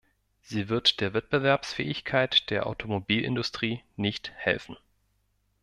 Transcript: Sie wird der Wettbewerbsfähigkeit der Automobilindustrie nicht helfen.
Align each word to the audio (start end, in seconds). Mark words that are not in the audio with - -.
Sie 0.41 0.67
wird 0.67 0.99
der 0.99 1.13
Wettbewerbsfähigkeit 1.13 2.49
der 2.49 2.65
Automobilindustrie 2.65 3.83
nicht 3.97 4.31
helfen. 4.33 4.75